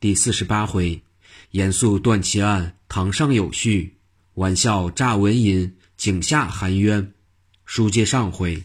[0.00, 1.02] 第四十八回，
[1.50, 3.94] 严肃断其案，堂上有序；
[4.34, 7.12] 玩笑诈文银，井下含冤。
[7.64, 8.62] 书接上回，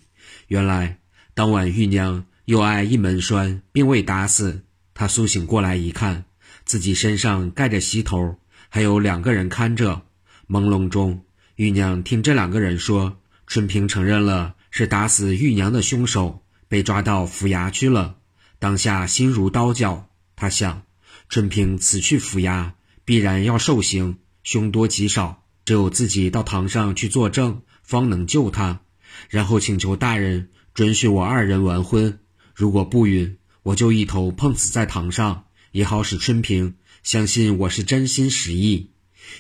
[0.48, 1.00] 原来
[1.34, 4.62] 当晚玉娘又挨一门栓，并未打死。
[4.94, 6.26] 她苏醒过来一看，
[6.66, 8.38] 自己身上盖着席头，
[8.70, 10.04] 还有两个人看着。
[10.48, 11.26] 朦胧中，
[11.56, 18.18] 玉娘听这两个人说，春平承认了是打死玉娘的凶手，被抓到府衙去了。
[18.60, 20.84] 当下心如刀绞，她想。
[21.30, 22.72] 春平此去府衙，
[23.06, 25.44] 必然要受刑，凶多吉少。
[25.66, 28.82] 只有自己到堂上去作证，方能救他。
[29.30, 32.20] 然后请求大人准许我二人完婚。
[32.54, 38.92] 如果不允，我就一头碰死在堂上，也好使春平相信我是真心实意。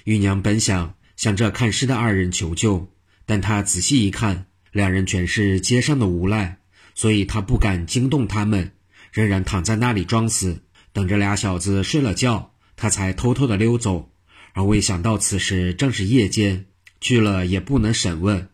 [0.05, 2.89] 玉娘本想向这看尸的二人求救，
[3.25, 6.59] 但她仔细一看，两人全是街上的无赖，
[6.95, 8.71] 所以她不敢惊动他们，
[9.11, 10.63] 仍然躺在那里装死。
[10.93, 14.11] 等着俩小子睡了觉，他才偷偷的溜走，
[14.53, 16.65] 而未想到此时正是夜间，
[17.01, 18.47] 去了也不能审问。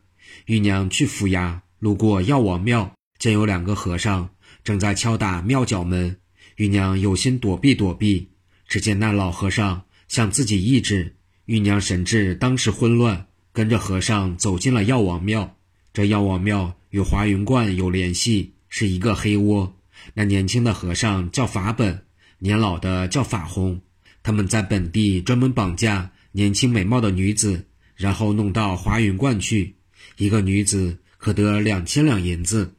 [0.45, 4.29] 玉娘去府衙，路过药王庙，见有两个和尚
[4.63, 6.17] 正在敲打庙角门。
[6.55, 8.29] 玉娘有心躲避躲避，
[8.67, 15.57] 只见那老和尚向自己一指，玉娘神智当时混乱，跟着和尚走进了药王庙。
[15.91, 19.75] 这药王庙与华云观有联系，是一个黑窝。
[20.13, 22.05] 那年轻的和尚叫法本。
[22.39, 23.81] 年老的叫法红，
[24.23, 29.75] 他们在本地专门绑架年轻美貌的女子，然后弄到华云观去。
[30.17, 32.75] 一个女子可得两千两银子。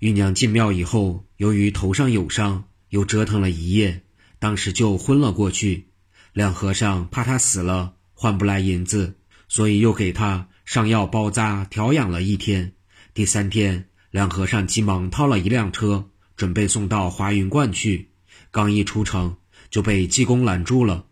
[0.00, 4.02] 玉娘进庙以后，由于头上有伤，又折腾了一夜，
[4.38, 5.86] 当时就昏了过去。
[6.32, 9.14] 两和尚怕她死了换不来银子，
[9.48, 12.72] 所以又给她上药包扎调养了一天。
[13.14, 18.10] 第三天，两和尚急忙掏了一辆车，准备送到华云观去。
[18.56, 19.36] 刚一出城，
[19.68, 21.04] 就被济公拦住了。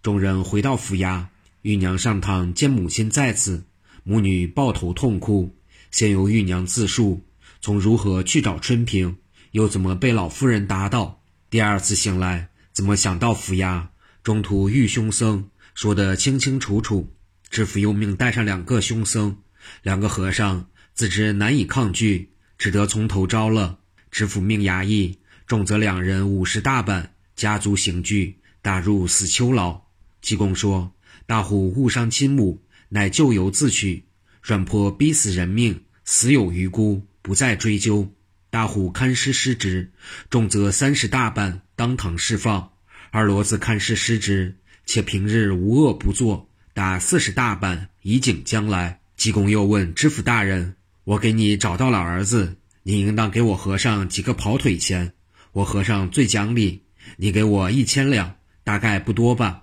[0.00, 1.26] 众人回到府衙，
[1.60, 3.66] 玉娘上堂见母亲在此，
[4.02, 5.54] 母女抱头痛哭。
[5.90, 7.22] 先由玉娘自述，
[7.60, 9.18] 从如何去找春平，
[9.50, 11.20] 又怎么被老夫人打倒。
[11.50, 13.88] 第二次醒来，怎么想到府衙，
[14.22, 17.12] 中途遇凶僧，说得清清楚楚。
[17.50, 19.36] 知府又命带上两个凶僧，
[19.82, 23.80] 两个和尚自知难以抗拒，只得从头招了。
[24.10, 25.18] 知府命衙役。
[25.46, 29.80] 重则两人五十大板，家族刑具，打入死囚牢。
[30.20, 30.92] 济公说
[31.24, 34.04] ：“大虎误伤亲母，乃咎由自取。
[34.42, 38.12] 软婆逼死人命，死有余辜，不再追究。
[38.50, 39.92] 大虎看尸失职，
[40.30, 42.72] 重则三十大板，当堂释放。
[43.12, 50.74] 二骡子看尸失职，且平日无恶不作，打四十大板，以警将来。”济公又问知府大人
[51.04, 55.12] ：“我给你找到了儿子，你应当给我和尚几个跑腿钱。”
[55.56, 56.82] 我和尚最讲理，
[57.16, 59.62] 你给我一千两，大概不多吧？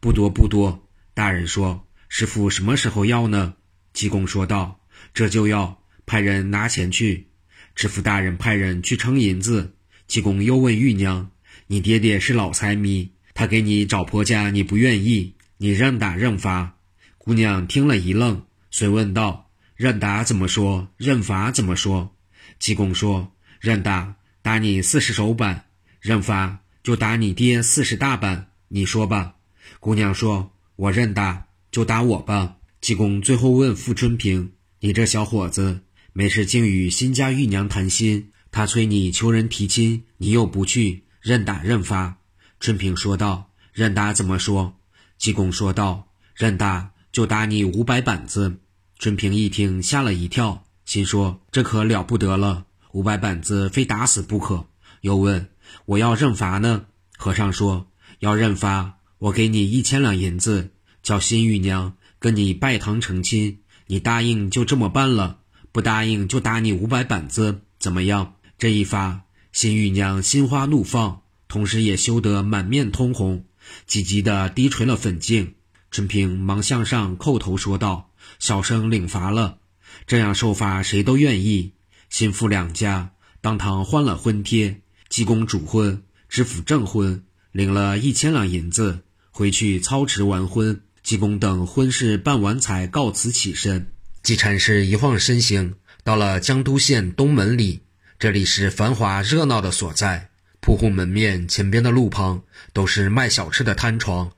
[0.00, 0.88] 不多不多。
[1.12, 3.52] 大人说：“师傅什么时候要呢？”
[3.92, 4.80] 济公说道
[5.12, 7.28] ：“这就要派人拿钱去。”
[7.76, 9.74] 知府大人派人去称银子。
[10.06, 11.30] 济公又问玉娘
[11.68, 16.78] ：“你爹爹是老财迷，他给你找婆家，你不愿意，你认打认罚？”
[17.18, 20.88] 姑娘听了一愣，遂问道：“认打怎么说？
[20.96, 22.16] 认罚怎么说？”
[22.58, 23.30] 济公说
[23.60, 25.64] ：“认打。”打你四十手板，
[26.02, 29.36] 认罚就打你爹四十大板，你说吧。
[29.80, 35.80] 姑娘说：“我认打，就打我吧。”济公最后问傅春平：“你这小伙子，
[36.12, 42.18] 没事竟与新家玉娘谈心，他催你求人提亲，你又不去，认打认罚？”
[42.60, 44.76] 春平说道：“认打怎么说？”
[45.16, 46.06] 济公说道
[46.36, 48.58] ：“认打就打你五百板子。”
[49.00, 54.68] 春平一听吓了一跳，心说：“这可了不得了。”五百板子非打死不可。
[55.00, 55.48] 又问
[55.84, 56.86] ：“我要认罚呢？”
[57.18, 57.88] 和尚说
[58.20, 60.70] ：“要认罚，我给你一千两银子，
[61.02, 63.58] 叫新玉娘跟你拜堂成亲。
[63.88, 65.40] 你答应就这么办了，
[65.72, 73.44] 不答应就打你五百板子，怎么样？”这一发，新玉娘心花怒放，同时也羞得满面通红，
[73.86, 75.56] 急急地低垂了粉颈。
[75.90, 79.58] 春平忙向上叩头说道：“小生领罚了。
[80.06, 81.72] 这样受罚，谁都愿意。”
[82.14, 89.00] 新妇两家当堂换了婚帖，济公主婚，知府证婚，领了一千两银子，
[89.32, 90.80] 回去操持完婚。
[91.02, 93.90] 济公等婚事办完，才告辞起身。
[94.22, 95.74] 济禅师一晃身形，
[96.04, 97.82] 到了江都县东门里，
[98.16, 100.28] 这里是繁华热闹的所在。
[100.60, 104.30] 铺户门面前边的路旁，都是卖小吃的摊床，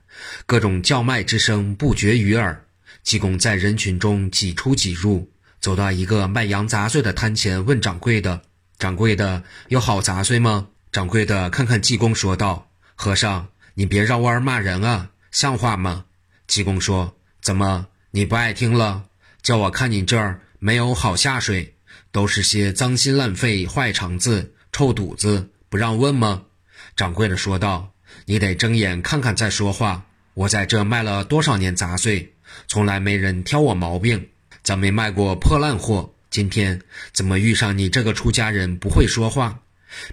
[0.47, 2.65] 各种叫卖之声不绝于耳。
[3.03, 5.31] 济公在人群中挤出挤入。
[5.59, 8.41] 走到一个卖羊杂碎的摊前，问掌柜的
[8.77, 16.05] ：“掌柜的，有好杂碎吗？”掌柜的看看济公，说道：“和尚，你别绕弯骂人啊，像话吗？”
[16.47, 19.03] 济公说：“怎么，你不爱听了？
[19.41, 21.75] 叫我看你这儿没有好下水，
[22.11, 26.43] 都是些脏心烂肺、坏肠子、臭肚子，不让问吗？”
[26.95, 27.91] 掌柜的说道
[28.25, 30.05] ：“你得睁眼看看再说话。
[30.33, 32.35] 我在这卖了多少年杂碎，
[32.67, 34.29] 从来没人挑我毛病，
[34.63, 36.13] 咱没卖过破烂货。
[36.29, 36.81] 今天
[37.13, 39.59] 怎么遇上你这个出家人不会说话？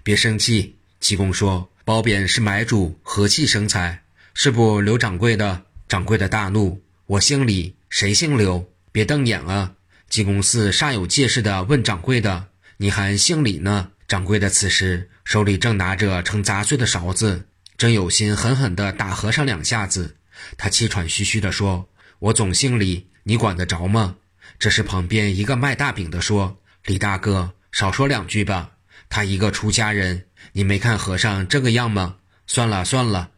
[0.03, 4.03] 别生气。”济公说：“褒贬是买主，和气生财，
[4.33, 4.81] 是不？
[4.81, 8.71] 刘掌柜的。”掌柜的大怒：“我姓李，谁姓刘？
[8.91, 9.75] 别瞪眼啊！”
[10.09, 12.47] 济公寺煞有介事地问掌柜的
[12.79, 20.17] ：“你还姓李呢？”掌柜的此时手里正拿着盛杂碎的勺子，真有心狠狠地打和尚两下子。
[20.57, 21.89] 他气喘吁吁地说
[22.21, 24.17] ：“我总姓李，你管得着吗？”
[24.59, 28.71] 这时旁边一个卖大饼的说：“李大哥，少说两句吧。
[29.09, 32.17] 他一个出家人，你没看和尚这个样吗？
[32.47, 33.31] 算了算了。”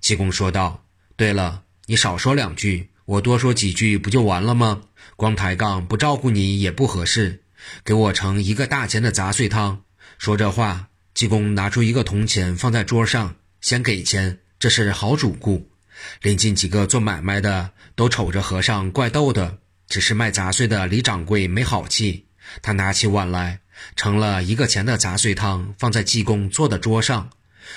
[0.00, 0.84] 济公说道
[1.16, 4.82] ：“对了，你少说两句，我多说几句不就完了吗？
[5.16, 7.42] 光抬杠不照顾你也不合适。
[7.84, 9.82] 给我盛一个大钱的杂碎汤。”
[10.18, 15.68] 说这话，济公拿出一个铜钱放在桌上，先给钱，这是好主顾。
[16.20, 19.58] 临近几个做买卖的都瞅着和尚怪逗的，
[19.88, 22.26] 只是卖杂碎的李掌柜没好气，
[22.62, 23.60] 他拿起碗来
[23.96, 27.30] 盛了一个钱的杂碎汤，放在济公坐的桌上。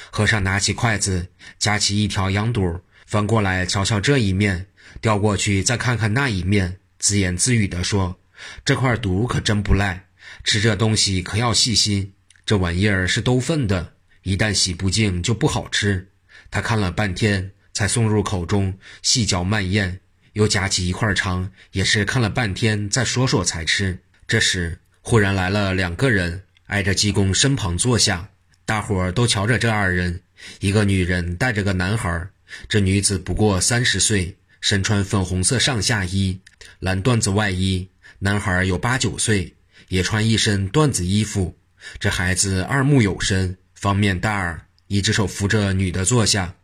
[0.10, 1.28] 和尚拿起筷子
[1.60, 4.68] 夹起一条羊肚，翻过来瞧瞧这一面，
[5.02, 8.20] 调过去再看看那一面，自言自语地说
[8.66, 10.08] ：“这块肚可真不赖，
[10.44, 12.14] 吃这东西可要细心。”
[12.46, 13.94] 这玩意儿是兜粪的，
[14.24, 16.10] 一旦洗不净就不好吃。
[16.52, 20.02] 他看了半天，才送入口中，细嚼慢咽，
[20.36, 23.98] 又夹起一块肠，也是看了半天，再说说才吃。
[24.28, 28.30] 这时，忽然来了两个人，挨着济公身旁坐下。
[28.66, 30.22] 大伙儿都瞧着这二人，
[30.60, 32.28] 一个女人带着个男孩，
[32.68, 36.42] 这女子不过三十岁，身穿粉红色上下衣、
[36.80, 37.88] 蓝缎子外衣；
[38.20, 39.56] 男孩有八九岁，
[39.88, 41.58] 也穿一身缎子衣服。
[41.98, 46.56] 这孩子二目有神，方面大耳，一只手扶着女的坐下。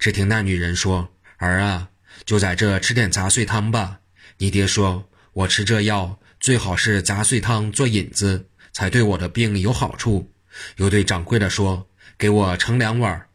[0.00, 1.89] 只听那女人说：“儿啊，
[2.24, 4.00] 就在这吃点杂碎汤吧。
[4.38, 10.32] 你爹说我吃这药最好是杂碎汤做引子，才对我的病有好处。”
[10.76, 11.88] 又对掌柜的说
[12.18, 13.26] ：“给我盛两碗。”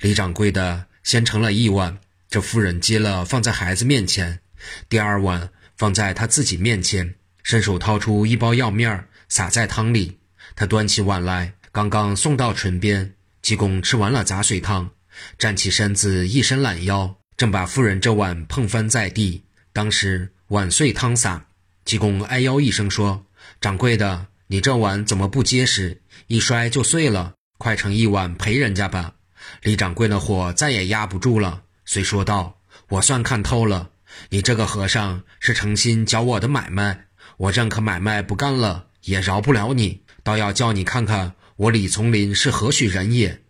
[0.00, 1.98] 李掌柜的先盛了一碗，
[2.28, 4.40] 这妇人接了放在孩子面前，
[4.88, 10.18] 第二碗放在他自己面前，伸手掏出一包药面撒在汤里。
[10.56, 13.12] 他端起碗来，刚刚送到唇边。
[13.42, 14.90] 济公吃完了杂碎汤，
[15.38, 19.42] 站起身子，一伸懒腰，正把夫人这碗碰翻在地。
[19.72, 21.46] 当时碗碎汤洒，
[21.84, 23.26] 济公哎呦一声说
[23.60, 26.00] ：“掌柜的，你这碗怎么不结实？
[26.28, 29.14] 一摔就碎了，快盛一碗赔人家吧。”
[29.62, 33.90] 李掌柜的火再也压不住了，遂说道：“我算看透了，
[34.30, 37.06] 你这个和尚是诚心搅我的买卖，
[37.36, 43.42] 我认可买卖不干了，也饶不了你。”倒要叫你看看我李丛林是何许人也！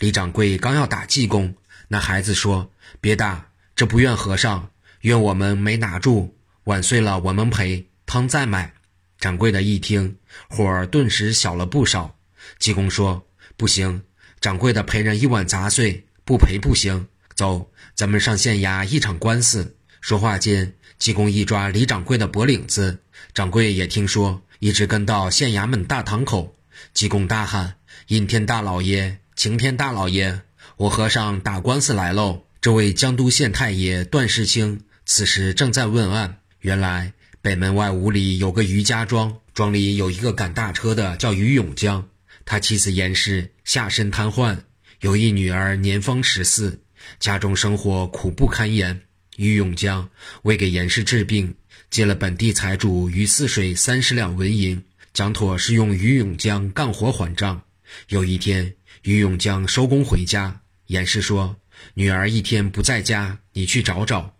[0.00, 1.54] 李掌柜刚要打济公，
[1.86, 2.72] 那孩子说
[3.04, 4.70] ：“别打，这不怨和尚，
[5.02, 6.38] 怨我们没拿住。
[6.64, 8.72] 碗碎了我们赔，汤再买。”
[9.20, 10.16] 掌柜的一听，
[10.48, 12.16] 火儿顿时小了不少。
[12.58, 13.26] 济公说
[13.58, 14.04] ：“不行，
[14.40, 17.06] 掌柜的赔人一碗杂碎，不赔不行。
[17.34, 23.00] 走，咱们上县衙一场官司。”说话间，济公一抓李掌柜的脖领子，
[23.34, 24.40] 掌柜也听说。
[24.60, 26.56] 一直跟到县衙门大堂口，
[26.94, 27.74] 济公大喊
[28.08, 30.40] ：“阴天大老爷，晴天大老爷，
[30.78, 36.38] 我和尚打官司来喽！”这位江都县太爷段世清此时正在问案。
[36.60, 42.08] 原来北门外五里有个余家庄，庄里有一个赶大车的，叫余永江。
[42.46, 44.56] 他妻子严氏下身瘫痪，
[45.00, 46.80] 有一女儿年方十四，
[47.20, 48.98] 家中生活苦不堪言。
[49.36, 50.08] 于永江
[50.44, 51.54] 为给严氏治病。
[51.90, 57.60] 借了本地财主于四水三十两纹银，蒋妥是用于永江干活还账。
[58.08, 61.54] 有一天，于永江收工回家，严氏说
[61.94, 64.36] ：“女儿一天不在家，你去找找。”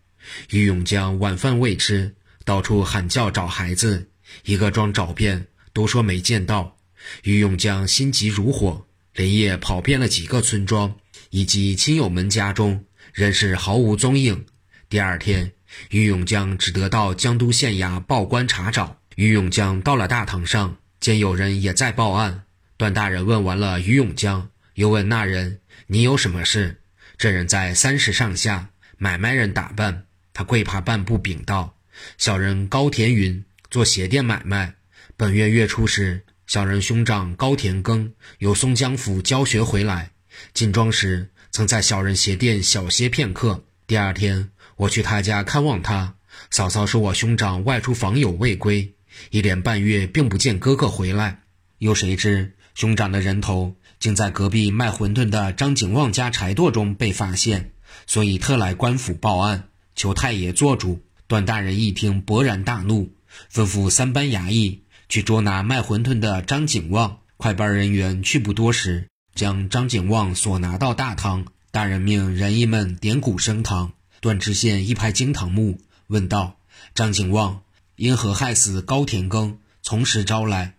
[0.50, 2.14] 于永江晚饭未吃，
[2.44, 4.08] 到处喊叫找孩子，
[4.44, 6.76] 一个庄找遍，都说没见到。
[7.22, 10.96] 于永江心急如火，连夜跑遍了几个村庄
[11.30, 14.46] 以及亲友们家中，仍是毫无踪影。
[14.88, 15.52] 第二天。
[15.90, 19.00] 于永江只得到江都县衙报官查找。
[19.16, 22.44] 于永江到了大堂上，见有人也在报案。
[22.76, 26.80] 段大人问完了于永江，又问那人：“你有什么事？”
[27.16, 30.06] 这人在三十上下，买卖人打扮。
[30.32, 31.76] 他跪爬半步禀道
[32.18, 34.74] ：“小人高田云，做鞋店买卖。
[35.16, 40.10] 本月月初时，小人兄长高田庚由松江府教学回来，
[40.52, 43.64] 进庄时曾在小人鞋店小歇片刻。
[43.86, 46.16] 第二天，我去他家看望他，
[46.50, 48.92] 嫂嫂说我兄长外出访友未归，
[49.30, 51.42] 一连半月并不见哥哥回来。
[51.78, 57.72] 又谁知兄长的人头竟在隔壁卖馄饨的张景旺家柴垛中被发现，
[58.06, 61.00] 所以特来官府报案，求太爷做主。
[61.26, 63.14] 段大人一听，勃然大怒，
[63.50, 67.20] 吩咐三班衙役去捉拿卖馄饨的张景旺。
[67.38, 71.46] 快班人员去不多时，将张景旺所拿到大堂。
[71.70, 73.94] 大人命人役们点鼓升堂。
[74.20, 76.58] 段知县一拍惊堂木，问道
[76.94, 77.62] ：“张景旺
[77.96, 79.56] 因何害死高田庚？
[79.80, 80.74] 从实招来。”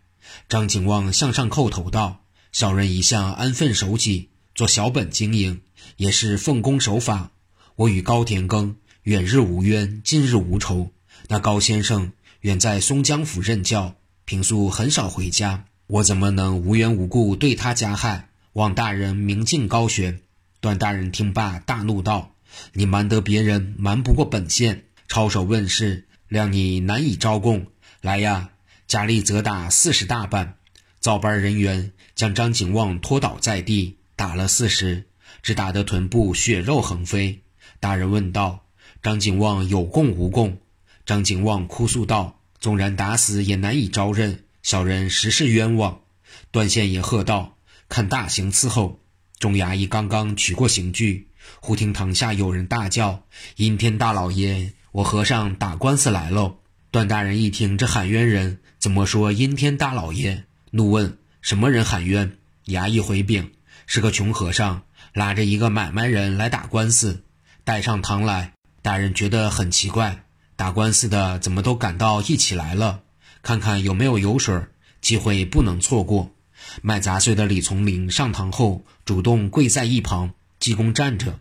[0.48, 2.22] 张景旺向上叩头道
[2.55, 5.59] ：“小人一向安分守己，做小本经营，
[5.97, 7.31] 也是奉公守法。
[7.75, 10.89] 我与高田庚。”远日无冤，近日无仇。
[11.27, 18.29] 那高先生远在松江府任教，平素很少回家，我怎么能无缘无故对他加害？
[18.53, 20.21] 望大人明镜高悬。
[20.62, 22.35] 段大人听罢，大怒道
[22.71, 24.85] ：“你瞒得别人，瞒不过本县。
[25.09, 27.67] 抄手问世，谅你难以招供。
[28.00, 28.51] 来呀，
[28.88, 30.55] 加力责打四十大板。”
[31.01, 35.05] 造班人员将张景旺拖倒在地，打了四十，
[35.43, 37.41] 只打得臀部血肉横飞。
[37.79, 38.62] 大人问道。
[39.03, 40.57] 张景旺有供无供？
[41.05, 44.45] 张景旺哭诉道：“纵然打死，也难以招认。
[44.63, 46.00] 小人实是冤枉。”
[46.50, 47.57] 段县也喝道
[47.88, 49.00] ：“看大刑伺候！”
[49.38, 51.27] 众衙役刚刚取过刑具，
[51.60, 56.57] 忽听堂下有人大叫：“阴天大老爷，我和尚打官司来喽！”
[56.89, 63.51] 段大人一听这喊冤人怎么说阴天大老爷，怒问：“什么人喊冤？”衙役回禀
[63.85, 64.81] ：“是个穷和尚，
[65.13, 67.23] 拉着一个买卖人来打官司，
[67.63, 70.23] 带上堂来。”大人觉得很奇怪，
[70.55, 73.01] 打官司的怎么都赶到一起来了？
[73.43, 74.59] 看看有没有油水，
[75.01, 76.31] 机会不能错过。
[76.81, 81.39] 卖杂碎的李从林上堂后，主动跪在一旁，济公站着。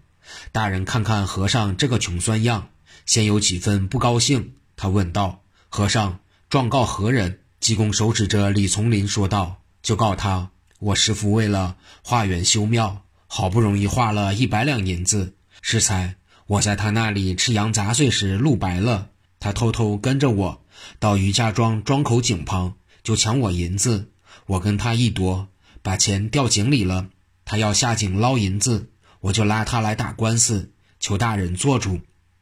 [0.52, 2.68] 大人看看和尚这个穷酸样，
[3.06, 4.52] 先有几分不高兴。
[4.76, 6.20] 他问道：“和尚
[6.50, 10.50] 状告何人？”济公手指着李从林说道：“就告他，
[10.81, 19.09] 我师父为了化缘修庙，好不容易化了一百两银子，适才。”我在他那里吃羊杂碎时露白了，
[19.41, 20.62] 他偷偷跟着我
[20.99, 24.11] 到余家庄庄口井旁，就抢我银子。
[24.47, 25.49] 我跟他一夺，
[25.81, 27.09] 把钱掉井里了。
[27.47, 32.00] 他要下井捞银子，我就拉他来打官司，求大人做主。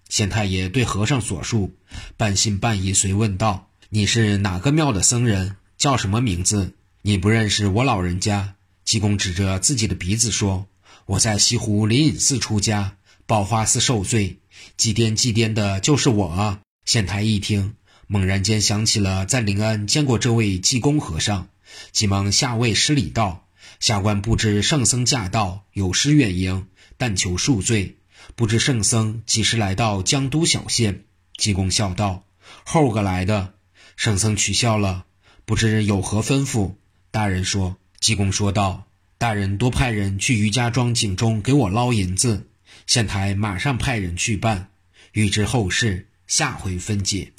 [0.09, 1.77] 县太爷对和尚所述，
[2.17, 5.57] 半信半疑，随问道：“你是哪个庙的僧人？
[5.79, 6.75] 叫什么名字？
[7.03, 8.55] 你不认识我老人家？”
[8.85, 10.67] 济公指着自己的鼻子说
[11.07, 14.41] ：“我在西湖灵隐寺出家。”宝花寺受罪，
[14.77, 16.61] 祭奠祭奠的就是我啊！
[16.85, 21.49] 县太一听，猛然间想起了在临安见过这位济公和尚，
[21.93, 23.47] 急忙下位施礼道
[23.81, 26.67] ：“下官不知圣僧驾到，有失远迎，
[26.99, 27.97] 但求恕罪。
[28.35, 31.05] 不知圣僧几时来到江都小县？”
[31.39, 32.25] 济公笑道
[32.67, 33.55] ：“后个来的。”
[33.97, 35.07] 圣僧取笑了，
[35.45, 36.75] 不知有何吩咐？
[37.13, 38.87] 大人说：“济公说道，
[39.19, 42.49] 大人多派人去余家庄井中给我捞银子。”
[42.87, 44.71] 县台马上派人去办，
[45.13, 47.31] 欲知后事，下回分解。